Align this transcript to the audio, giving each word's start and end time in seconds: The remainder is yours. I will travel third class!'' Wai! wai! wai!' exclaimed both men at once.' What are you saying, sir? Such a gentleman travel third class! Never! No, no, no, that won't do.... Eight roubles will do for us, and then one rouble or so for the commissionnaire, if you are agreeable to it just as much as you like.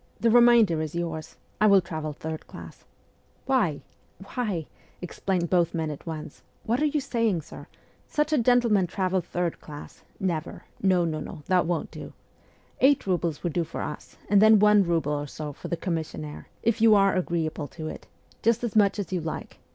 The 0.19 0.31
remainder 0.31 0.81
is 0.81 0.95
yours. 0.95 1.35
I 1.61 1.67
will 1.67 1.79
travel 1.79 2.11
third 2.11 2.47
class!'' 2.47 2.85
Wai! 3.45 3.83
wai! 4.19 4.33
wai!' 4.35 4.65
exclaimed 5.03 5.51
both 5.51 5.75
men 5.75 5.91
at 5.91 6.07
once.' 6.07 6.41
What 6.65 6.81
are 6.81 6.87
you 6.87 6.99
saying, 6.99 7.43
sir? 7.43 7.67
Such 8.07 8.33
a 8.33 8.39
gentleman 8.39 8.87
travel 8.87 9.21
third 9.21 9.61
class! 9.61 10.01
Never! 10.19 10.63
No, 10.81 11.05
no, 11.05 11.19
no, 11.19 11.43
that 11.45 11.67
won't 11.67 11.91
do.... 11.91 12.13
Eight 12.79 13.05
roubles 13.05 13.43
will 13.43 13.51
do 13.51 13.63
for 13.63 13.83
us, 13.83 14.17
and 14.27 14.41
then 14.41 14.57
one 14.57 14.83
rouble 14.83 15.11
or 15.11 15.27
so 15.27 15.53
for 15.53 15.67
the 15.67 15.77
commissionnaire, 15.77 16.47
if 16.63 16.81
you 16.81 16.95
are 16.95 17.15
agreeable 17.15 17.67
to 17.67 17.87
it 17.87 18.07
just 18.41 18.63
as 18.63 18.75
much 18.75 18.97
as 18.97 19.13
you 19.13 19.21
like. 19.21 19.59